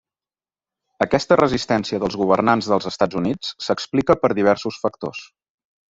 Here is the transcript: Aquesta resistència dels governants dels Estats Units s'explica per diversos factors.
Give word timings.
Aquesta 1.05 1.37
resistència 1.41 2.01
dels 2.05 2.17
governants 2.23 2.71
dels 2.73 2.91
Estats 2.93 3.21
Units 3.23 3.55
s'explica 3.67 4.21
per 4.25 4.35
diversos 4.43 4.85
factors. 4.87 5.27